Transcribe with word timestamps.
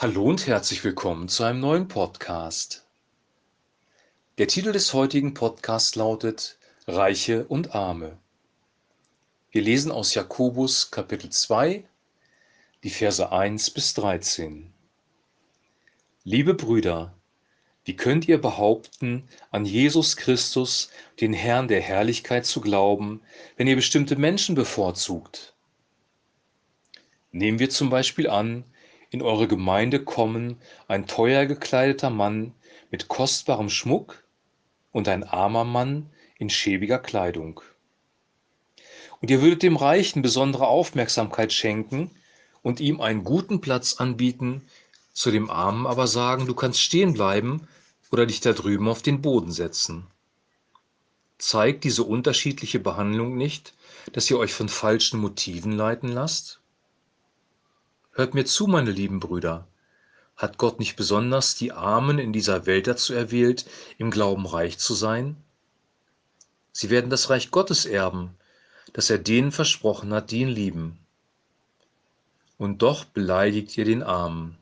Hallo 0.00 0.26
und 0.26 0.46
herzlich 0.46 0.84
willkommen 0.84 1.26
zu 1.26 1.42
einem 1.42 1.58
neuen 1.58 1.88
Podcast. 1.88 2.86
Der 4.38 4.46
Titel 4.46 4.70
des 4.70 4.94
heutigen 4.94 5.34
Podcasts 5.34 5.96
lautet 5.96 6.56
Reiche 6.86 7.44
und 7.46 7.74
Arme. 7.74 8.16
Wir 9.50 9.60
lesen 9.60 9.90
aus 9.90 10.14
Jakobus 10.14 10.92
Kapitel 10.92 11.30
2, 11.30 11.82
die 12.84 12.90
Verse 12.90 13.32
1 13.32 13.70
bis 13.70 13.92
13. 13.94 14.72
Liebe 16.22 16.54
Brüder, 16.54 17.12
wie 17.84 17.96
könnt 17.96 18.28
ihr 18.28 18.40
behaupten, 18.40 19.28
an 19.50 19.64
Jesus 19.64 20.16
Christus, 20.16 20.90
den 21.20 21.32
Herrn 21.32 21.66
der 21.66 21.80
Herrlichkeit, 21.80 22.46
zu 22.46 22.60
glauben, 22.60 23.20
wenn 23.56 23.66
ihr 23.66 23.74
bestimmte 23.74 24.14
Menschen 24.14 24.54
bevorzugt? 24.54 25.56
Nehmen 27.32 27.58
wir 27.58 27.68
zum 27.68 27.90
Beispiel 27.90 28.30
an, 28.30 28.62
in 29.10 29.22
eure 29.22 29.48
Gemeinde 29.48 30.04
kommen 30.04 30.60
ein 30.86 31.06
teuer 31.06 31.46
gekleideter 31.46 32.10
Mann 32.10 32.52
mit 32.90 33.08
kostbarem 33.08 33.70
Schmuck 33.70 34.24
und 34.92 35.08
ein 35.08 35.24
armer 35.24 35.64
Mann 35.64 36.10
in 36.38 36.50
schäbiger 36.50 36.98
Kleidung. 36.98 37.60
Und 39.20 39.30
ihr 39.30 39.40
würdet 39.40 39.62
dem 39.62 39.76
Reichen 39.76 40.22
besondere 40.22 40.68
Aufmerksamkeit 40.68 41.52
schenken 41.52 42.10
und 42.62 42.80
ihm 42.80 43.00
einen 43.00 43.24
guten 43.24 43.60
Platz 43.60 43.94
anbieten, 43.94 44.62
zu 45.12 45.30
dem 45.30 45.50
Armen 45.50 45.86
aber 45.86 46.06
sagen, 46.06 46.46
du 46.46 46.54
kannst 46.54 46.80
stehen 46.80 47.14
bleiben 47.14 47.66
oder 48.12 48.26
dich 48.26 48.40
da 48.40 48.52
drüben 48.52 48.88
auf 48.88 49.02
den 49.02 49.20
Boden 49.20 49.50
setzen. 49.50 50.06
Zeigt 51.38 51.84
diese 51.84 52.04
unterschiedliche 52.04 52.78
Behandlung 52.78 53.36
nicht, 53.36 53.74
dass 54.12 54.30
ihr 54.30 54.38
euch 54.38 54.52
von 54.52 54.68
falschen 54.68 55.20
Motiven 55.20 55.72
leiten 55.72 56.08
lasst? 56.08 56.60
Hört 58.18 58.34
mir 58.34 58.44
zu, 58.44 58.66
meine 58.66 58.90
lieben 58.90 59.20
Brüder. 59.20 59.68
Hat 60.36 60.58
Gott 60.58 60.80
nicht 60.80 60.96
besonders 60.96 61.54
die 61.54 61.70
Armen 61.70 62.18
in 62.18 62.32
dieser 62.32 62.66
Welt 62.66 62.88
dazu 62.88 63.14
erwählt, 63.14 63.64
im 63.96 64.10
Glauben 64.10 64.44
reich 64.44 64.76
zu 64.76 64.94
sein? 64.94 65.36
Sie 66.72 66.90
werden 66.90 67.10
das 67.10 67.30
Reich 67.30 67.52
Gottes 67.52 67.86
erben, 67.86 68.34
das 68.92 69.08
er 69.08 69.18
denen 69.18 69.52
versprochen 69.52 70.12
hat, 70.12 70.32
die 70.32 70.40
ihn 70.40 70.48
lieben. 70.48 70.98
Und 72.56 72.82
doch 72.82 73.04
beleidigt 73.04 73.78
ihr 73.78 73.84
den 73.84 74.02
Armen. 74.02 74.58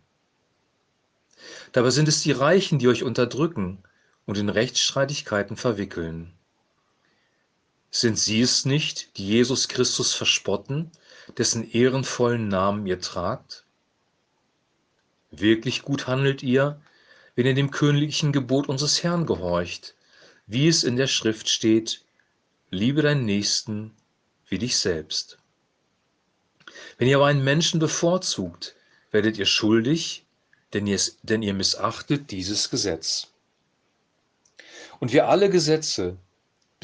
Dabei 1.72 1.88
sind 1.88 2.08
es 2.08 2.20
die 2.20 2.32
Reichen, 2.32 2.78
die 2.78 2.88
euch 2.88 3.04
unterdrücken 3.04 3.78
und 4.26 4.36
in 4.36 4.50
Rechtsstreitigkeiten 4.50 5.56
verwickeln. 5.56 6.30
Sind 7.98 8.18
sie 8.18 8.42
es 8.42 8.66
nicht, 8.66 9.16
die 9.16 9.26
Jesus 9.26 9.68
Christus 9.68 10.12
verspotten 10.12 10.90
dessen 11.38 11.66
ehrenvollen 11.70 12.46
Namen 12.46 12.86
ihr 12.86 13.00
tragt? 13.00 13.64
Wirklich 15.30 15.80
gut 15.80 16.06
handelt 16.06 16.42
ihr, 16.42 16.78
wenn 17.36 17.46
ihr 17.46 17.54
dem 17.54 17.70
königlichen 17.70 18.32
Gebot 18.32 18.68
unseres 18.68 19.02
Herrn 19.02 19.24
gehorcht, 19.24 19.94
wie 20.46 20.68
es 20.68 20.84
in 20.84 20.96
der 20.96 21.06
Schrift 21.06 21.48
steht, 21.48 22.04
liebe 22.68 23.00
deinen 23.00 23.24
Nächsten 23.24 23.96
wie 24.46 24.58
dich 24.58 24.76
selbst. 24.76 25.38
Wenn 26.98 27.08
ihr 27.08 27.16
aber 27.16 27.28
einen 27.28 27.44
Menschen 27.44 27.80
bevorzugt, 27.80 28.74
werdet 29.10 29.38
ihr 29.38 29.46
schuldig, 29.46 30.26
denn 30.74 30.86
ihr, 30.86 31.00
denn 31.22 31.40
ihr 31.40 31.54
missachtet 31.54 32.30
dieses 32.30 32.68
Gesetz. 32.68 33.28
Und 35.00 35.14
wer 35.14 35.30
alle 35.30 35.48
Gesetze 35.48 36.18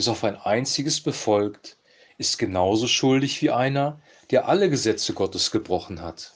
bis 0.03 0.09
auf 0.09 0.25
ein 0.25 0.35
einziges 0.35 1.01
befolgt, 1.01 1.77
ist 2.19 2.37
genauso 2.37 2.89
schuldig 2.89 3.41
wie 3.41 3.53
einer, 3.53 4.01
der 4.33 4.49
alle 4.49 4.69
Gesetze 4.69 5.13
Gottes 5.13 5.53
gebrochen 5.53 6.03
hat. 6.03 6.33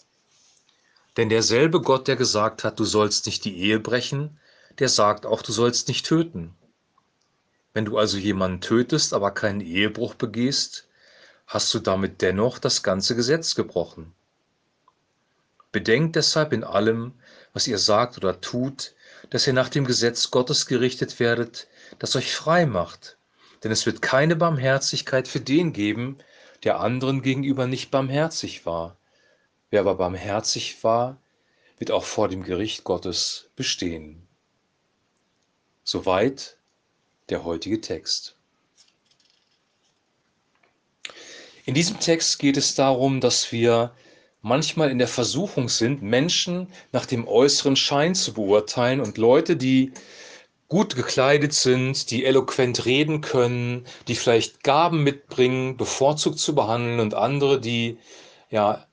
Denn 1.17 1.31
derselbe 1.31 1.81
Gott, 1.81 2.07
der 2.07 2.15
gesagt 2.15 2.63
hat, 2.63 2.79
du 2.79 2.85
sollst 2.85 3.27
nicht 3.27 3.45
die 3.45 3.59
Ehe 3.59 3.81
brechen, 3.81 4.39
der 4.79 4.89
sagt 4.89 5.27
auch, 5.27 5.43
du 5.43 5.51
sollst 5.51 5.89
nicht 5.89 6.07
töten. 6.07 6.55
Wenn 7.75 7.87
du 7.87 7.99
also 7.99 8.19
jemanden 8.19 8.61
tötest, 8.61 9.13
aber 9.13 9.33
keinen 9.33 9.61
Ehebruch 9.61 10.15
begehst, 10.15 10.87
hast 11.49 11.75
du 11.75 11.81
damit 11.81 12.23
dennoch 12.23 12.61
das 12.61 12.85
ganze 12.85 13.17
Gesetz 13.17 13.57
gebrochen. 13.57 14.15
Bedenkt 15.73 16.15
deshalb 16.15 16.53
in 16.53 16.63
allem, 16.63 17.15
was 17.53 17.67
ihr 17.67 17.79
sagt 17.79 18.17
oder 18.17 18.41
tut, 18.41 18.95
dass 19.31 19.45
ihr 19.45 19.55
nach 19.55 19.71
dem 19.71 19.87
Gesetz 19.87 20.31
Gottes 20.31 20.67
gerichtet 20.67 21.19
werdet, 21.19 21.67
das 21.99 22.15
euch 22.15 22.33
frei 22.33 22.65
macht. 22.65 23.17
Denn 23.63 23.73
es 23.73 23.87
wird 23.87 24.03
keine 24.03 24.37
Barmherzigkeit 24.37 25.29
für 25.29 25.41
den 25.41 25.73
geben, 25.73 26.19
der 26.65 26.81
anderen 26.81 27.23
gegenüber 27.23 27.67
nicht 27.67 27.91
barmherzig 27.91 28.67
war. 28.67 28.97
Wer 29.71 29.81
aber 29.81 29.97
barmherzig 29.97 30.83
war, 30.85 31.19
wird 31.79 31.91
auch 31.91 32.05
vor 32.05 32.29
dem 32.29 32.43
Gericht 32.43 32.85
Gottes 32.85 33.51
bestehen. 33.57 34.27
Soweit 35.85 36.57
der 37.29 37.45
heutige 37.45 37.81
Text. 37.81 38.37
In 41.65 41.75
diesem 41.75 41.99
Text 41.99 42.39
geht 42.39 42.57
es 42.57 42.75
darum, 42.75 43.21
dass 43.21 43.51
wir 43.51 43.93
manchmal 44.41 44.91
in 44.91 44.99
der 44.99 45.09
Versuchung 45.09 45.69
sind, 45.69 46.03
Menschen 46.03 46.69
nach 46.93 47.07
dem 47.07 47.27
äußeren 47.27 47.75
Schein 47.75 48.15
zu 48.15 48.33
beurteilen 48.33 49.01
und 49.01 49.19
Leute, 49.19 49.57
die 49.57 49.93
gut 50.69 50.97
gekleidet 50.97 51.53
sind, 51.53 52.11
die 52.11 52.25
eloquent 52.25 52.87
reden 52.87 53.21
können, 53.21 53.87
die 54.09 54.17
vielleicht 54.17 54.65
Gaben 54.65 55.03
mitbringen, 55.05 55.77
bevorzugt 55.77 56.39
zu 56.39 56.55
behandeln 56.55 57.01
und 57.01 57.15
andere, 57.15 57.61
die 57.61 57.99
ja 58.51 58.87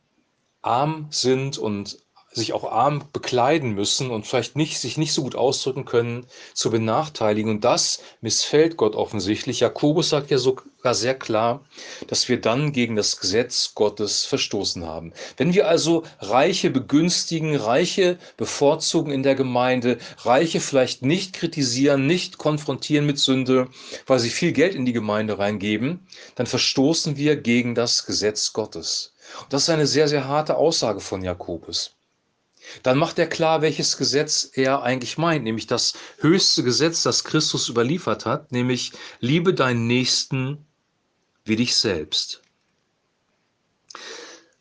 arm 0.61 1.07
sind 1.09 1.57
und 1.57 2.02
sich 2.33 2.53
auch 2.53 2.69
arm 2.69 3.03
bekleiden 3.13 3.73
müssen 3.73 4.11
und 4.11 4.25
vielleicht 4.25 4.55
nicht, 4.55 4.79
sich 4.79 4.97
nicht 4.97 5.13
so 5.13 5.23
gut 5.23 5.35
ausdrücken 5.35 5.85
können, 5.85 6.25
zu 6.53 6.71
benachteiligen. 6.71 7.51
Und 7.51 7.63
das 7.63 8.01
missfällt 8.21 8.77
Gott 8.77 8.95
offensichtlich. 8.95 9.59
Jakobus 9.59 10.09
sagt 10.09 10.31
ja 10.31 10.37
sogar 10.37 10.95
sehr 10.95 11.15
klar, 11.15 11.63
dass 12.07 12.27
wir 12.29 12.41
dann 12.41 12.73
gegen 12.73 12.95
das 12.95 13.19
Gesetz 13.19 13.73
Gottes 13.75 14.25
verstoßen 14.25 14.85
haben. 14.85 15.13
Wenn 15.37 15.53
wir 15.53 15.67
also 15.67 16.03
Reiche 16.19 16.69
begünstigen, 16.69 17.55
Reiche 17.55 18.17
bevorzugen 18.37 19.13
in 19.13 19.23
der 19.23 19.35
Gemeinde, 19.35 19.97
Reiche 20.19 20.59
vielleicht 20.59 21.03
nicht 21.03 21.33
kritisieren, 21.33 22.07
nicht 22.07 22.37
konfrontieren 22.37 23.05
mit 23.05 23.19
Sünde, 23.19 23.67
weil 24.07 24.19
sie 24.19 24.29
viel 24.29 24.51
Geld 24.51 24.75
in 24.75 24.85
die 24.85 24.93
Gemeinde 24.93 25.37
reingeben, 25.37 26.07
dann 26.35 26.47
verstoßen 26.47 27.17
wir 27.17 27.35
gegen 27.35 27.75
das 27.75 28.05
Gesetz 28.05 28.53
Gottes. 28.53 29.13
Und 29.41 29.53
das 29.53 29.63
ist 29.63 29.69
eine 29.69 29.87
sehr, 29.87 30.07
sehr 30.07 30.27
harte 30.27 30.57
Aussage 30.57 30.99
von 30.99 31.23
Jakobus. 31.23 31.95
Dann 32.81 32.97
macht 32.97 33.19
er 33.19 33.27
klar, 33.27 33.61
welches 33.61 33.97
Gesetz 33.97 34.49
er 34.53 34.83
eigentlich 34.83 35.17
meint, 35.17 35.43
nämlich 35.43 35.67
das 35.67 35.93
höchste 36.17 36.63
Gesetz, 36.63 37.03
das 37.03 37.23
Christus 37.23 37.69
überliefert 37.69 38.25
hat, 38.25 38.51
nämlich 38.51 38.91
liebe 39.19 39.53
deinen 39.53 39.87
Nächsten 39.87 40.65
wie 41.45 41.55
dich 41.55 41.75
selbst. 41.75 42.41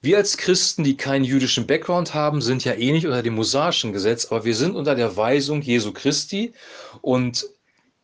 Wir 0.00 0.16
als 0.16 0.36
Christen, 0.36 0.82
die 0.82 0.96
keinen 0.96 1.24
jüdischen 1.24 1.68
Background 1.68 2.12
haben, 2.12 2.42
sind 2.42 2.64
ja 2.64 2.72
eh 2.72 2.90
nicht 2.90 3.06
unter 3.06 3.22
dem 3.22 3.34
mosaischen 3.34 3.92
Gesetz, 3.92 4.26
aber 4.26 4.44
wir 4.44 4.56
sind 4.56 4.74
unter 4.74 4.96
der 4.96 5.16
Weisung 5.16 5.62
Jesu 5.62 5.92
Christi 5.92 6.54
und 7.02 7.46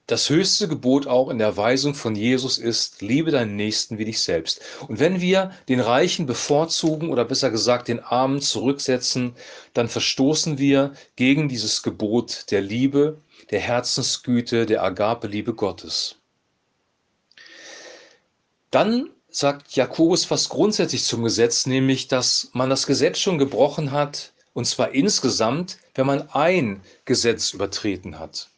das 0.09 0.31
höchste 0.31 0.69
Gebot 0.69 1.07
auch 1.07 1.29
in 1.29 1.39
der 1.39 1.59
Weisung 1.59 1.95
von 1.95 2.17
Jesus 2.17 2.57
ist, 2.57 3.03
liebe 3.03 3.31
deinen 3.31 3.57
Nächsten 3.57 3.99
wie 3.99 4.07
dich 4.07 4.21
selbst. 4.21 4.63
Und 4.89 4.99
wenn 5.01 5.21
wir 5.21 5.53
den 5.69 5.81
Reichen 5.81 6.25
bevorzugen 6.25 7.11
oder 7.11 7.27
besser 7.27 7.51
gesagt 7.51 7.89
den 7.89 8.01
Armen 8.01 8.41
zurücksetzen, 8.41 9.37
dann 9.75 9.89
verstoßen 9.89 10.57
wir 10.57 10.95
gegen 11.17 11.51
dieses 11.51 11.83
Gebot 11.83 12.51
der 12.51 12.63
Liebe, 12.63 13.21
der 13.51 13.61
Herzensgüte, 13.61 14.65
der 14.65 14.83
Agape-Liebe 14.83 15.53
Gottes. 15.53 16.17
Dann 18.71 19.11
sagt 19.29 19.77
Jakobus 19.77 20.31
was 20.31 20.49
grundsätzlich 20.49 21.05
zum 21.05 21.23
Gesetz, 21.23 21.67
nämlich, 21.67 22.09
dass 22.09 22.49
man 22.55 22.71
das 22.71 22.87
Gesetz 22.87 23.19
schon 23.19 23.37
gebrochen 23.37 23.93
hat, 23.93 24.33
und 24.55 24.65
zwar 24.65 24.93
insgesamt, 24.93 25.77
wenn 25.95 26.07
man 26.07 26.31
ein 26.31 26.83
Gesetz 27.05 27.53
übertreten 27.53 28.19
hat. 28.19 28.49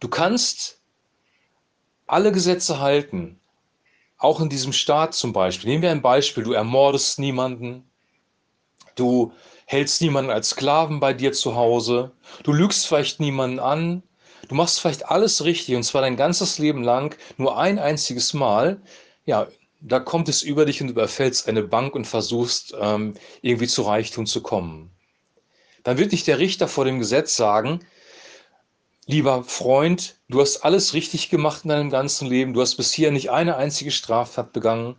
Du 0.00 0.08
kannst 0.08 0.78
alle 2.06 2.32
Gesetze 2.32 2.78
halten, 2.80 3.40
auch 4.16 4.40
in 4.40 4.48
diesem 4.48 4.72
Staat 4.72 5.14
zum 5.14 5.32
Beispiel. 5.32 5.70
Nehmen 5.70 5.82
wir 5.82 5.90
ein 5.90 6.02
Beispiel, 6.02 6.44
du 6.44 6.52
ermordest 6.52 7.18
niemanden, 7.18 7.84
du 8.94 9.32
hältst 9.66 10.00
niemanden 10.00 10.30
als 10.30 10.50
Sklaven 10.50 11.00
bei 11.00 11.12
dir 11.12 11.32
zu 11.32 11.56
Hause, 11.56 12.12
du 12.42 12.52
lügst 12.52 12.86
vielleicht 12.86 13.20
niemanden 13.20 13.58
an, 13.58 14.02
du 14.48 14.54
machst 14.54 14.80
vielleicht 14.80 15.06
alles 15.06 15.44
richtig 15.44 15.74
und 15.76 15.82
zwar 15.82 16.02
dein 16.02 16.16
ganzes 16.16 16.58
Leben 16.58 16.82
lang, 16.82 17.16
nur 17.36 17.58
ein 17.58 17.78
einziges 17.78 18.34
Mal, 18.34 18.80
ja, 19.26 19.48
da 19.80 20.00
kommt 20.00 20.28
es 20.28 20.42
über 20.42 20.64
dich 20.64 20.80
und 20.80 20.88
überfällst 20.88 21.48
eine 21.48 21.62
Bank 21.62 21.94
und 21.94 22.06
versuchst 22.06 22.74
ähm, 22.80 23.14
irgendwie 23.42 23.68
zu 23.68 23.82
Reichtum 23.82 24.26
zu 24.26 24.42
kommen. 24.42 24.90
Dann 25.84 25.98
wird 25.98 26.12
dich 26.12 26.24
der 26.24 26.38
Richter 26.38 26.66
vor 26.66 26.84
dem 26.84 26.98
Gesetz 26.98 27.36
sagen, 27.36 27.80
Lieber 29.10 29.42
Freund, 29.42 30.16
du 30.28 30.40
hast 30.40 30.58
alles 30.66 30.92
richtig 30.92 31.30
gemacht 31.30 31.62
in 31.64 31.70
deinem 31.70 31.88
ganzen 31.88 32.28
Leben. 32.28 32.52
Du 32.52 32.60
hast 32.60 32.76
bisher 32.76 33.10
nicht 33.10 33.30
eine 33.30 33.56
einzige 33.56 33.90
Straftat 33.90 34.52
begangen. 34.52 34.96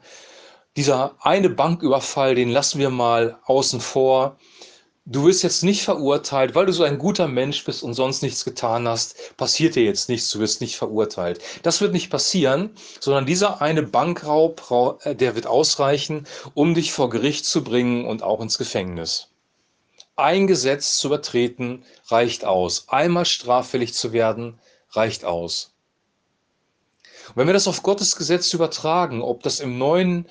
Dieser 0.76 1.16
eine 1.20 1.50
Banküberfall, 1.50 2.34
den 2.34 2.50
lassen 2.50 2.80
wir 2.80 2.90
mal 2.90 3.40
außen 3.46 3.80
vor. 3.80 4.38
du 5.06 5.26
wirst 5.26 5.44
jetzt 5.44 5.64
nicht 5.64 5.84
verurteilt, 5.84 6.56
weil 6.56 6.66
du 6.66 6.74
so 6.74 6.84
ein 6.84 7.00
guter 7.00 7.28
Mensch 7.28 7.64
bist 7.66 7.84
und 7.84 7.94
sonst 7.94 8.24
nichts 8.24 8.46
getan 8.46 8.88
hast, 8.88 9.38
passiert 9.38 9.76
dir 9.76 9.84
jetzt 9.84 10.10
nichts, 10.10 10.30
du 10.32 10.40
wirst 10.40 10.62
nicht 10.62 10.78
verurteilt. 10.78 11.42
Das 11.64 11.82
wird 11.82 11.94
nicht 11.94 12.10
passieren, 12.10 12.72
sondern 13.00 13.26
dieser 13.28 13.62
eine 13.62 13.84
Bankraub, 13.84 15.00
äh, 15.04 15.16
der 15.16 15.36
wird 15.36 15.48
ausreichen, 15.48 16.28
um 16.56 16.74
dich 16.76 16.94
vor 16.94 17.10
Gericht 17.10 17.46
zu 17.46 17.64
bringen 17.64 18.06
und 18.06 18.24
auch 18.24 18.42
ins 18.42 18.58
Gefängnis. 18.58 19.29
Ein 20.20 20.48
Gesetz 20.48 20.98
zu 20.98 21.08
übertreten 21.08 21.86
reicht 22.08 22.44
aus. 22.44 22.90
Einmal 22.90 23.26
straffällig 23.26 23.94
zu 23.94 24.12
werden 24.12 24.60
reicht 24.92 25.24
aus. 25.24 25.74
Und 27.30 27.38
wenn 27.38 27.48
wir 27.48 27.54
das 27.54 27.68
auf 27.68 27.84
Gottes 27.84 28.16
Gesetz 28.16 28.54
übertragen, 28.54 29.22
ob 29.22 29.44
das 29.44 29.60
im 29.60 29.78
Neuen 29.78 30.28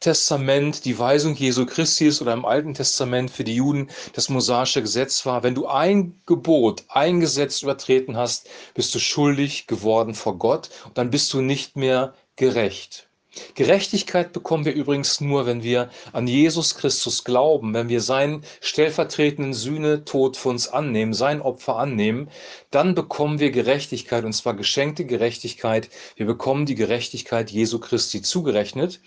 Testament 0.00 0.84
die 0.84 0.98
Weisung 0.98 1.34
Jesu 1.34 1.64
Christi 1.64 2.06
ist 2.06 2.20
oder 2.20 2.32
im 2.32 2.44
Alten 2.44 2.74
Testament 2.74 3.30
für 3.30 3.44
die 3.44 3.54
Juden 3.54 3.88
das 4.14 4.28
mosaische 4.28 4.82
Gesetz 4.82 5.24
war, 5.24 5.42
wenn 5.42 5.54
du 5.54 5.66
ein 5.66 6.20
Gebot, 6.26 6.84
ein 6.88 7.20
Gesetz 7.20 7.62
übertreten 7.62 8.16
hast, 8.16 8.48
bist 8.74 8.94
du 8.94 8.98
schuldig 8.98 9.66
geworden 9.66 10.14
vor 10.14 10.38
Gott 10.38 10.70
und 10.86 10.98
dann 10.98 11.10
bist 11.10 11.32
du 11.32 11.40
nicht 11.40 11.76
mehr 11.76 12.14
gerecht. 12.36 13.08
Gerechtigkeit 13.54 14.32
bekommen 14.32 14.64
wir 14.64 14.74
übrigens 14.74 15.20
nur, 15.20 15.46
wenn 15.46 15.62
wir 15.62 15.90
an 16.12 16.26
Jesus 16.26 16.74
Christus 16.74 17.24
glauben, 17.24 17.74
wenn 17.74 17.88
wir 17.88 18.00
seinen 18.00 18.44
stellvertretenden 18.60 19.54
Sühnetod 19.54 20.36
für 20.36 20.50
uns 20.50 20.68
annehmen, 20.68 21.14
sein 21.14 21.40
Opfer 21.40 21.76
annehmen, 21.76 22.28
dann 22.70 22.94
bekommen 22.94 23.38
wir 23.38 23.50
Gerechtigkeit 23.50 24.24
und 24.24 24.32
zwar 24.32 24.54
geschenkte 24.54 25.04
Gerechtigkeit. 25.04 25.88
Wir 26.16 26.26
bekommen 26.26 26.66
die 26.66 26.74
Gerechtigkeit 26.74 27.50
Jesu 27.50 27.78
Christi 27.78 28.22
zugerechnet 28.22 29.00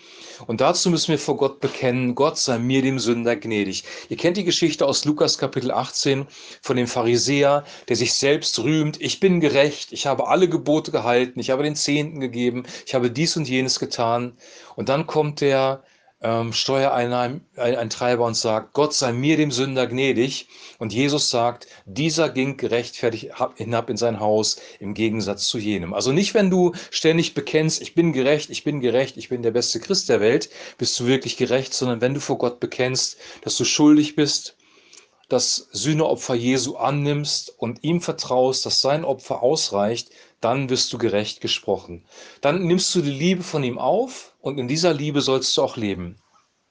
und 0.46 0.60
dazu 0.60 0.90
müssen 0.90 1.08
wir 1.08 1.18
vor 1.18 1.36
Gott 1.36 1.60
bekennen, 1.60 2.14
Gott 2.14 2.38
sei 2.38 2.58
mir 2.58 2.82
dem 2.82 2.98
Sünder 2.98 3.36
gnädig. 3.36 3.84
Ihr 4.08 4.16
kennt 4.16 4.36
die 4.36 4.44
Geschichte 4.44 4.86
aus 4.86 5.04
Lukas 5.04 5.38
Kapitel 5.38 5.70
18 5.70 6.26
von 6.62 6.76
dem 6.76 6.86
Pharisäer, 6.86 7.64
der 7.88 7.96
sich 7.96 8.14
selbst 8.14 8.58
rühmt, 8.58 9.00
ich 9.00 9.20
bin 9.20 9.40
gerecht, 9.40 9.92
ich 9.92 10.06
habe 10.06 10.28
alle 10.28 10.48
Gebote 10.48 10.90
gehalten, 10.90 11.38
ich 11.40 11.50
habe 11.50 11.62
den 11.62 11.76
Zehnten 11.76 12.20
gegeben, 12.20 12.64
ich 12.86 12.94
habe 12.94 13.10
dies 13.10 13.36
und 13.36 13.48
jenes 13.48 13.78
getan. 13.78 14.17
Und 14.76 14.88
dann 14.88 15.06
kommt 15.06 15.40
der 15.40 15.82
ähm, 16.20 16.52
Steuereintreiber 16.52 18.24
und 18.24 18.34
sagt, 18.34 18.72
Gott 18.72 18.92
sei 18.92 19.12
mir 19.12 19.36
dem 19.36 19.50
Sünder 19.52 19.86
gnädig. 19.86 20.48
Und 20.78 20.92
Jesus 20.92 21.30
sagt, 21.30 21.66
dieser 21.86 22.28
ging 22.28 22.56
gerechtfertigt 22.56 23.32
hinab 23.56 23.90
in 23.90 23.96
sein 23.96 24.20
Haus 24.20 24.60
im 24.80 24.94
Gegensatz 24.94 25.46
zu 25.48 25.58
jenem. 25.58 25.94
Also 25.94 26.12
nicht, 26.12 26.34
wenn 26.34 26.50
du 26.50 26.72
ständig 26.90 27.34
bekennst, 27.34 27.80
ich 27.80 27.94
bin 27.94 28.12
gerecht, 28.12 28.50
ich 28.50 28.64
bin 28.64 28.80
gerecht, 28.80 29.16
ich 29.16 29.28
bin 29.28 29.42
der 29.42 29.52
beste 29.52 29.80
Christ 29.80 30.08
der 30.08 30.20
Welt, 30.20 30.50
bist 30.76 30.98
du 30.98 31.06
wirklich 31.06 31.36
gerecht, 31.36 31.72
sondern 31.74 32.00
wenn 32.00 32.14
du 32.14 32.20
vor 32.20 32.38
Gott 32.38 32.60
bekennst, 32.60 33.16
dass 33.42 33.56
du 33.56 33.64
schuldig 33.64 34.16
bist, 34.16 34.56
das 35.28 35.68
Sühneopfer 35.72 36.34
Jesu 36.34 36.76
annimmst 36.76 37.54
und 37.58 37.84
ihm 37.84 38.00
vertraust, 38.00 38.64
dass 38.64 38.80
sein 38.80 39.04
Opfer 39.04 39.42
ausreicht, 39.42 40.10
dann 40.40 40.70
wirst 40.70 40.92
du 40.92 40.98
gerecht 40.98 41.40
gesprochen. 41.40 42.04
Dann 42.40 42.66
nimmst 42.66 42.94
du 42.94 43.02
die 43.02 43.10
Liebe 43.10 43.42
von 43.42 43.64
ihm 43.64 43.78
auf 43.78 44.34
und 44.40 44.58
in 44.58 44.68
dieser 44.68 44.94
Liebe 44.94 45.20
sollst 45.20 45.56
du 45.56 45.62
auch 45.62 45.76
leben. 45.76 46.16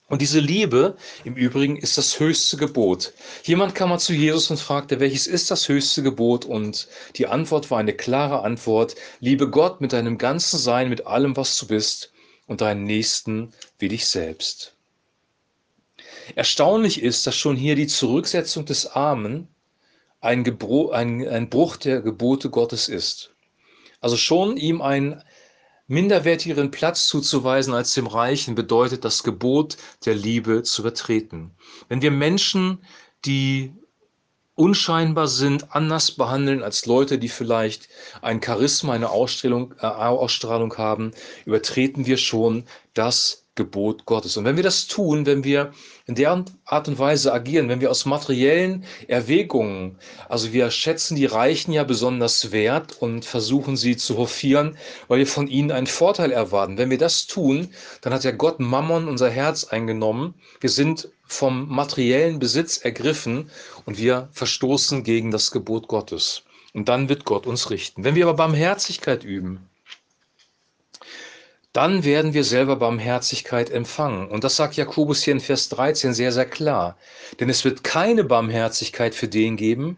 Und 0.09 0.21
diese 0.21 0.39
Liebe 0.39 0.95
im 1.25 1.35
Übrigen 1.35 1.75
ist 1.75 1.97
das 1.97 2.19
höchste 2.19 2.55
Gebot. 2.55 3.13
Jemand 3.43 3.75
kam 3.75 3.89
mal 3.89 3.99
zu 3.99 4.13
Jesus 4.13 4.49
und 4.49 4.57
fragte, 4.57 5.01
welches 5.01 5.27
ist 5.27 5.51
das 5.51 5.67
höchste 5.67 6.01
Gebot? 6.01 6.45
Und 6.45 6.87
die 7.17 7.27
Antwort 7.27 7.69
war 7.71 7.79
eine 7.79 7.93
klare 7.93 8.41
Antwort. 8.41 8.95
Liebe 9.19 9.49
Gott 9.49 9.81
mit 9.81 9.91
deinem 9.91 10.17
ganzen 10.17 10.59
Sein, 10.59 10.87
mit 10.87 11.05
allem, 11.05 11.35
was 11.35 11.57
du 11.57 11.67
bist 11.67 12.13
und 12.45 12.61
deinen 12.61 12.85
Nächsten 12.85 13.51
wie 13.79 13.89
dich 13.89 14.07
selbst. 14.07 14.75
Erstaunlich 16.35 17.03
ist, 17.03 17.27
dass 17.27 17.35
schon 17.35 17.57
hier 17.57 17.75
die 17.75 17.87
Zurücksetzung 17.87 18.65
des 18.65 18.87
Armen 18.87 19.49
ein, 20.21 20.45
Gebro 20.45 20.89
ein, 20.89 21.27
ein 21.27 21.49
Bruch 21.49 21.75
der 21.75 22.01
Gebote 22.01 22.49
Gottes 22.49 22.87
ist. 22.87 23.33
Also 23.99 24.17
schon 24.17 24.57
ihm 24.57 24.81
einen 24.81 25.23
minderwertigeren 25.87 26.71
Platz 26.71 27.07
zuzuweisen 27.07 27.73
als 27.73 27.93
dem 27.93 28.07
Reichen 28.07 28.55
bedeutet 28.55 29.05
das 29.05 29.23
Gebot 29.23 29.77
der 30.05 30.15
Liebe 30.15 30.63
zu 30.63 30.81
übertreten. 30.81 31.51
Wenn 31.87 32.01
wir 32.01 32.11
Menschen, 32.11 32.83
die 33.25 33.73
unscheinbar 34.55 35.27
sind, 35.27 35.75
anders 35.75 36.11
behandeln 36.11 36.63
als 36.63 36.85
Leute, 36.85 37.19
die 37.19 37.29
vielleicht 37.29 37.87
ein 38.21 38.41
Charisma, 38.43 38.93
eine 38.93 39.09
Ausstrahlung, 39.11 39.75
äh, 39.79 39.85
Ausstrahlung 39.85 40.77
haben, 40.77 41.11
übertreten 41.45 42.05
wir 42.05 42.17
schon 42.17 42.65
das 42.93 43.46
Gebot 43.57 44.05
Gottes. 44.05 44.37
Und 44.37 44.45
wenn 44.45 44.55
wir 44.55 44.63
das 44.63 44.87
tun, 44.87 45.25
wenn 45.25 45.43
wir 45.43 45.73
in 46.05 46.15
der 46.15 46.45
Art 46.63 46.87
und 46.87 46.97
Weise 46.97 47.33
agieren, 47.33 47.67
wenn 47.67 47.81
wir 47.81 47.91
aus 47.91 48.05
materiellen 48.05 48.85
Erwägungen, 49.09 49.97
also 50.29 50.53
wir 50.53 50.71
schätzen 50.71 51.17
die 51.17 51.25
Reichen 51.25 51.73
ja 51.73 51.83
besonders 51.83 52.53
wert 52.53 53.01
und 53.01 53.25
versuchen 53.25 53.75
sie 53.75 53.97
zu 53.97 54.17
hofieren, 54.17 54.77
weil 55.09 55.19
wir 55.19 55.27
von 55.27 55.47
ihnen 55.47 55.71
einen 55.71 55.87
Vorteil 55.87 56.31
erwarten. 56.31 56.77
Wenn 56.77 56.89
wir 56.89 56.97
das 56.97 57.27
tun, 57.27 57.69
dann 58.01 58.13
hat 58.13 58.23
ja 58.23 58.31
Gott 58.31 58.61
Mammon 58.61 59.09
unser 59.09 59.29
Herz 59.29 59.65
eingenommen. 59.65 60.35
Wir 60.61 60.69
sind 60.69 61.09
vom 61.25 61.67
materiellen 61.67 62.39
Besitz 62.39 62.77
ergriffen 62.77 63.49
und 63.85 63.97
wir 63.97 64.29
verstoßen 64.31 65.03
gegen 65.03 65.31
das 65.31 65.51
Gebot 65.51 65.89
Gottes. 65.89 66.43
Und 66.73 66.89
dann 66.89 67.09
wird 67.09 67.25
Gott 67.25 67.47
uns 67.47 67.69
richten. 67.71 68.03
Wenn 68.03 68.15
wir 68.15 68.27
aber 68.27 68.35
Barmherzigkeit 68.35 69.23
üben, 69.23 69.67
dann 71.77 72.03
werden 72.03 72.33
wir 72.33 72.43
selber 72.43 72.75
Barmherzigkeit 72.77 73.69
empfangen. 73.69 74.29
Und 74.29 74.43
das 74.43 74.55
sagt 74.55 74.77
Jakobus 74.77 75.21
hier 75.21 75.33
in 75.33 75.39
Vers 75.39 75.69
13 75.69 76.11
sehr, 76.15 76.31
sehr 76.31 76.49
klar. 76.49 76.97
Denn 77.39 77.51
es 77.51 77.63
wird 77.65 77.83
keine 77.83 78.23
Barmherzigkeit 78.23 79.13
für 79.13 79.27
den 79.27 79.57
geben, 79.57 79.97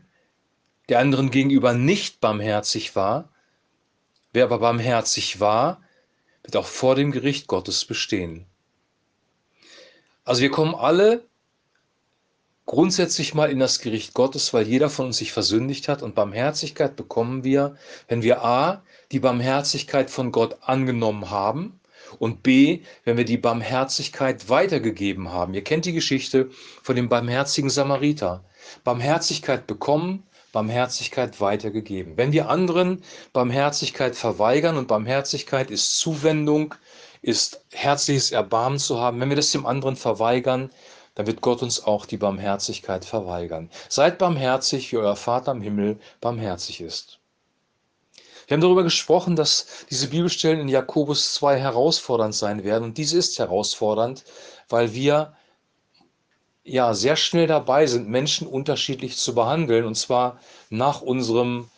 der 0.90 1.00
anderen 1.00 1.31
gegenüber 1.31 1.72
nicht 1.72 2.20
barmherzig 2.20 2.98
war. 2.98 3.30
Wer 4.34 4.44
aber 4.44 4.60
barmherzig 4.60 5.40
war, 5.40 5.81
wird 6.44 6.58
auch 6.58 6.66
vor 6.66 6.96
dem 6.96 7.14
Gericht 7.14 7.48
Gottes 7.48 7.86
bestehen. 7.86 8.46
Also 10.26 10.42
wir 10.42 10.52
kommen 10.52 10.76
alle 10.76 11.24
grundsätzlich 12.69 13.33
mal 13.33 13.50
in 13.50 13.57
das 13.57 13.80
Gericht 13.80 14.13
Gottes, 14.13 14.54
weil 14.54 14.68
jeder 14.68 14.92
von 14.92 15.07
uns 15.07 15.18
sich 15.18 15.31
versündigt 15.31 15.88
hat 15.88 16.04
und 16.04 16.13
Barmherzigkeit 16.13 16.95
bekommen 16.95 17.44
wir, 17.44 17.75
wenn 18.07 18.21
wir 18.21 18.45
a. 18.45 18.83
die 19.12 19.18
Barmherzigkeit 19.18 20.12
von 20.12 20.31
Gott 20.31 20.56
angenommen 20.62 21.31
haben 21.31 21.80
und 22.19 22.44
b. 22.44 22.81
wenn 23.06 23.18
wir 23.18 23.25
die 23.25 23.39
Barmherzigkeit 23.39 24.50
weitergegeben 24.50 25.31
haben. 25.31 25.56
Ihr 25.56 25.63
kennt 25.63 25.86
die 25.86 25.94
Geschichte 25.94 26.51
von 26.83 26.95
dem 26.95 27.10
barmherzigen 27.10 27.71
Samariter. 27.71 28.44
Barmherzigkeit 28.83 29.66
bekommen, 29.66 30.21
Barmherzigkeit 30.52 31.42
weitergegeben. 31.42 32.18
Wenn 32.18 32.33
wir 32.33 32.49
anderen 32.49 33.02
Barmherzigkeit 33.33 34.16
verweigern 34.16 34.78
und 34.78 34.88
Barmherzigkeit 34.88 35.71
ist 35.71 35.97
Zuwendung, 35.97 36.76
ist 37.23 37.61
herzliches 37.71 38.31
Erbarmen 38.31 38.78
zu 38.78 38.99
haben, 38.99 39.19
wenn 39.19 39.30
wir 39.30 39.35
das 39.35 39.52
dem 39.52 39.66
anderen 39.66 39.95
verweigern, 39.95 40.69
dann 41.19 41.28
wird 41.28 41.42
Gott 41.42 41.61
uns 41.61 41.83
auch 41.83 42.06
die 42.06 42.16
Barmherzigkeit 42.16 43.04
verweigern. 43.04 43.69
Seid 43.90 44.19
barmherzig, 44.19 44.94
wie 44.94 44.99
euer 44.99 45.18
Vater 45.18 45.52
im 45.52 45.61
Himmel 45.61 45.99
barmherzig 46.21 46.80
ist. 46.80 47.19
Wir 48.47 48.56
haben 48.56 48.61
darüber 48.61 48.83
gesprochen, 48.83 49.35
dass 49.35 49.85
diese 49.90 50.07
Bibelstellen 50.07 50.61
in 50.61 50.69
Jakobus 50.69 51.33
2 51.33 51.59
herausfordernd 51.59 52.33
sein 52.33 52.64
werden. 52.64 52.85
Und 52.85 52.97
diese 52.97 53.18
ist 53.18 53.38
herausfordernd, 53.38 54.23
weil 54.69 54.94
wir 54.94 55.35
ja 56.64 56.94
sehr 56.94 57.18
schnell 57.18 57.47
dabei 57.47 57.85
sind, 57.85 58.07
Menschen 58.07 58.47
unterschiedlich 58.47 59.18
zu 59.18 59.35
behandeln. 59.35 59.83
Und 59.83 59.95
zwar 59.95 60.40
nach 60.69 61.02
unserem 61.02 61.69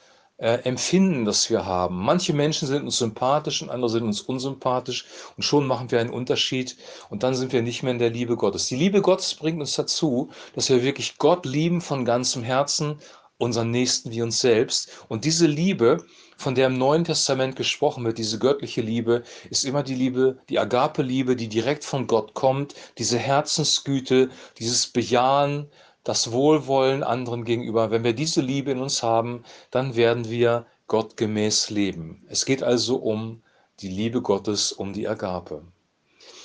äh, 0.41 0.59
Empfinden, 0.63 1.23
das 1.23 1.49
wir 1.51 1.65
haben. 1.65 1.97
Manche 1.97 2.33
Menschen 2.33 2.67
sind 2.67 2.83
uns 2.83 2.97
sympathisch 2.97 3.61
und 3.61 3.69
andere 3.69 3.91
sind 3.91 4.03
uns 4.03 4.21
unsympathisch 4.21 5.05
und 5.37 5.43
schon 5.43 5.67
machen 5.67 5.91
wir 5.91 5.99
einen 5.99 6.09
Unterschied 6.09 6.77
und 7.09 7.21
dann 7.21 7.35
sind 7.35 7.53
wir 7.53 7.61
nicht 7.61 7.83
mehr 7.83 7.93
in 7.93 7.99
der 7.99 8.09
Liebe 8.09 8.35
Gottes. 8.35 8.65
Die 8.65 8.75
Liebe 8.75 9.01
Gottes 9.01 9.35
bringt 9.35 9.59
uns 9.59 9.75
dazu, 9.75 10.31
dass 10.55 10.69
wir 10.69 10.83
wirklich 10.83 11.19
Gott 11.19 11.45
lieben 11.45 11.79
von 11.79 12.05
ganzem 12.05 12.41
Herzen, 12.41 12.97
unseren 13.37 13.71
Nächsten 13.71 14.11
wie 14.11 14.21
uns 14.21 14.39
selbst. 14.39 15.05
Und 15.09 15.25
diese 15.25 15.47
Liebe, 15.47 16.05
von 16.37 16.55
der 16.55 16.67
im 16.67 16.77
Neuen 16.77 17.03
Testament 17.03 17.55
gesprochen 17.55 18.03
wird, 18.03 18.17
diese 18.17 18.39
göttliche 18.39 18.81
Liebe, 18.81 19.23
ist 19.49 19.63
immer 19.63 19.83
die 19.83 19.95
Liebe, 19.95 20.37
die 20.49 20.59
Agape-Liebe, 20.59 21.35
die 21.35 21.49
direkt 21.49 21.83
von 21.83 22.07
Gott 22.07 22.33
kommt, 22.33 22.73
diese 22.97 23.17
Herzensgüte, 23.17 24.29
dieses 24.57 24.87
Bejahen, 24.87 25.69
das 26.03 26.31
Wohlwollen 26.31 27.03
anderen 27.03 27.45
gegenüber, 27.45 27.91
wenn 27.91 28.03
wir 28.03 28.13
diese 28.13 28.41
Liebe 28.41 28.71
in 28.71 28.79
uns 28.79 29.03
haben, 29.03 29.43
dann 29.69 29.95
werden 29.95 30.29
wir 30.29 30.65
gottgemäß 30.87 31.69
leben. 31.69 32.25
Es 32.27 32.45
geht 32.45 32.63
also 32.63 32.97
um 32.97 33.41
die 33.79 33.89
Liebe 33.89 34.21
Gottes, 34.21 34.71
um 34.71 34.93
die 34.93 35.07
Agape. 35.07 35.63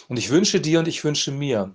Und 0.08 0.18
ich 0.18 0.30
wünsche 0.30 0.60
dir 0.60 0.78
und 0.78 0.88
ich 0.88 1.02
wünsche 1.04 1.32
mir, 1.32 1.74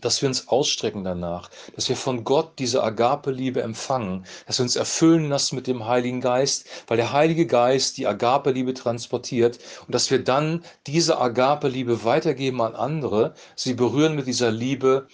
dass 0.00 0.20
wir 0.20 0.28
uns 0.28 0.48
ausstrecken 0.48 1.04
danach, 1.04 1.48
dass 1.74 1.88
wir 1.88 1.96
von 1.96 2.24
Gott 2.24 2.58
diese 2.58 2.82
Agape-Liebe 2.82 3.62
empfangen, 3.62 4.26
dass 4.46 4.58
wir 4.58 4.64
uns 4.64 4.76
erfüllen 4.76 5.30
lassen 5.30 5.56
mit 5.56 5.66
dem 5.66 5.86
Heiligen 5.86 6.20
Geist, 6.20 6.66
weil 6.86 6.98
der 6.98 7.12
Heilige 7.12 7.46
Geist 7.46 7.96
die 7.96 8.06
Agape-Liebe 8.06 8.74
transportiert 8.74 9.58
und 9.86 9.94
dass 9.94 10.10
wir 10.10 10.22
dann 10.22 10.62
diese 10.86 11.18
Agape-Liebe 11.18 12.04
weitergeben 12.04 12.60
an 12.60 12.74
andere, 12.74 13.34
sie 13.56 13.72
berühren 13.72 14.14
mit 14.14 14.26
dieser 14.26 14.50
Liebe 14.50 15.08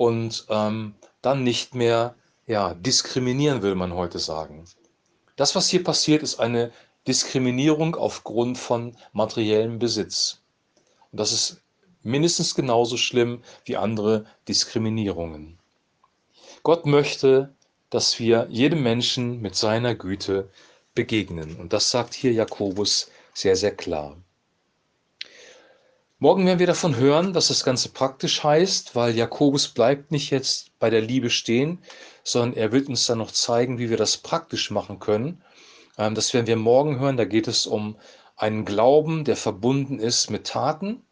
und 0.00 0.46
ähm, 0.48 0.94
dann 1.20 1.44
nicht 1.44 1.74
mehr 1.74 2.14
ja, 2.46 2.72
diskriminieren, 2.72 3.60
will 3.60 3.74
man 3.74 3.92
heute 3.92 4.18
sagen. 4.18 4.64
Das, 5.36 5.54
was 5.54 5.68
hier 5.68 5.84
passiert, 5.84 6.22
ist 6.22 6.40
eine 6.40 6.72
Diskriminierung 7.06 7.96
aufgrund 7.96 8.56
von 8.56 8.96
materiellem 9.12 9.78
Besitz. 9.78 10.40
Und 11.12 11.20
das 11.20 11.32
ist 11.32 11.60
mindestens 12.02 12.54
genauso 12.54 12.96
schlimm 12.96 13.42
wie 13.66 13.76
andere 13.76 14.24
Diskriminierungen. 14.48 15.58
Gott 16.62 16.86
möchte, 16.86 17.54
dass 17.90 18.18
wir 18.18 18.46
jedem 18.48 18.82
Menschen 18.82 19.42
mit 19.42 19.54
seiner 19.54 19.94
Güte 19.94 20.48
begegnen. 20.94 21.56
Und 21.56 21.74
das 21.74 21.90
sagt 21.90 22.14
hier 22.14 22.32
Jakobus 22.32 23.10
sehr, 23.34 23.54
sehr 23.54 23.76
klar. 23.76 24.16
Morgen 26.22 26.44
werden 26.44 26.58
wir 26.58 26.66
davon 26.66 26.96
hören, 26.96 27.32
dass 27.32 27.48
das 27.48 27.64
Ganze 27.64 27.88
praktisch 27.88 28.44
heißt, 28.44 28.94
weil 28.94 29.16
Jakobus 29.16 29.68
bleibt 29.68 30.10
nicht 30.10 30.28
jetzt 30.30 30.78
bei 30.78 30.90
der 30.90 31.00
Liebe 31.00 31.30
stehen, 31.30 31.78
sondern 32.24 32.58
er 32.58 32.72
wird 32.72 32.90
uns 32.90 33.06
dann 33.06 33.16
noch 33.16 33.30
zeigen, 33.30 33.78
wie 33.78 33.88
wir 33.88 33.96
das 33.96 34.18
praktisch 34.18 34.70
machen 34.70 34.98
können. 34.98 35.42
Ähm, 35.96 36.14
das 36.14 36.34
werden 36.34 36.46
wir 36.46 36.56
morgen 36.56 37.00
hören. 37.00 37.16
Da 37.16 37.24
geht 37.24 37.48
es 37.48 37.66
um 37.66 37.96
einen 38.36 38.66
Glauben, 38.66 39.24
der 39.24 39.34
verbunden 39.34 39.98
ist 39.98 40.28
mit 40.28 40.46
Taten. 40.46 41.02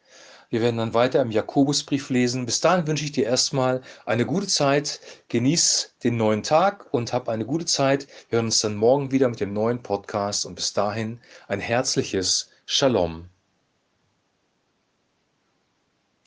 Wir 0.51 0.61
werden 0.61 0.77
dann 0.77 0.93
weiter 0.93 1.23
im 1.23 1.31
Jakobusbrief 1.31 2.11
lesen. 2.11 2.45
Bis 2.45 2.61
dahin 2.61 2.87
wünsche 2.87 3.05
ich 3.05 3.13
dir 3.13 3.25
erstmal 3.25 3.81
eine 4.05 4.27
gute 4.27 4.47
Zeit. 4.47 5.01
Genieß 5.31 5.95
den 6.05 6.19
neuen 6.19 6.43
Tag 6.43 6.87
und 6.93 7.15
hab 7.15 7.31
eine 7.31 7.47
gute 7.47 7.65
Zeit. 7.65 8.09
Wir 8.29 8.37
hören 8.37 8.47
uns 8.47 8.61
dann 8.61 8.77
morgen 8.77 9.11
wieder 9.11 9.31
mit 9.31 9.41
dem 9.41 9.55
neuen 9.55 9.83
Podcast 9.83 10.45
und 10.45 10.55
bis 10.55 10.75
dahin 10.75 11.19
ein 11.47 11.61
herzliches 11.61 12.51
Shalom. 12.67 13.31